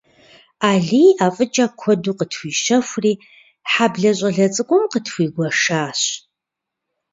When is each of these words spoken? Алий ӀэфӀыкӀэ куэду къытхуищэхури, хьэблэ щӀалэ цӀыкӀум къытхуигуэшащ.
Алий 0.69 1.11
ӀэфӀыкӀэ 1.17 1.65
куэду 1.79 2.17
къытхуищэхури, 2.17 3.13
хьэблэ 3.71 4.11
щӀалэ 4.17 4.45
цӀыкӀум 4.53 4.83
къытхуигуэшащ. 4.91 6.01